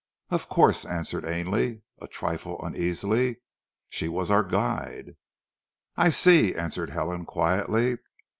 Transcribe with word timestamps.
"Of 0.31 0.49
course!" 0.49 0.83
answered 0.83 1.25
Ainley 1.27 1.83
a 2.01 2.07
trifle 2.07 2.59
uneasily. 2.65 3.37
"She 3.87 4.07
was 4.07 4.31
our 4.31 4.41
guide." 4.41 5.15
"I 5.95 6.09
see," 6.09 6.55
answered 6.55 6.89
Helen 6.89 7.23
quietly. 7.23 7.99